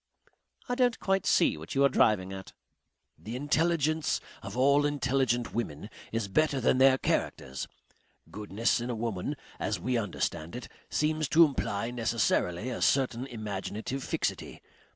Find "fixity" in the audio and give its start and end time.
14.03-14.63